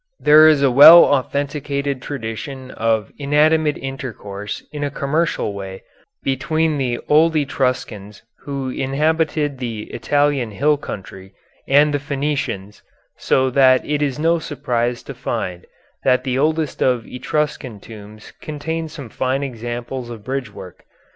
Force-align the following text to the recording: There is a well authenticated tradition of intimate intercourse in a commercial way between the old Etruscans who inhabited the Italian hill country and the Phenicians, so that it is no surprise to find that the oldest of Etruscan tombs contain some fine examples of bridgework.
There 0.19 0.47
is 0.47 0.63
a 0.63 0.71
well 0.71 1.03
authenticated 1.05 2.01
tradition 2.01 2.71
of 2.71 3.11
intimate 3.19 3.77
intercourse 3.77 4.63
in 4.71 4.83
a 4.83 4.89
commercial 4.89 5.53
way 5.53 5.83
between 6.23 6.79
the 6.79 6.97
old 7.07 7.35
Etruscans 7.35 8.23
who 8.39 8.69
inhabited 8.71 9.59
the 9.59 9.83
Italian 9.93 10.49
hill 10.49 10.77
country 10.77 11.33
and 11.67 11.93
the 11.93 11.99
Phenicians, 11.99 12.81
so 13.17 13.51
that 13.51 13.85
it 13.85 14.01
is 14.01 14.17
no 14.17 14.39
surprise 14.39 15.03
to 15.03 15.13
find 15.13 15.67
that 16.03 16.23
the 16.23 16.35
oldest 16.35 16.81
of 16.81 17.05
Etruscan 17.05 17.79
tombs 17.79 18.33
contain 18.41 18.87
some 18.87 19.07
fine 19.07 19.43
examples 19.43 20.09
of 20.09 20.23
bridgework. 20.23 20.81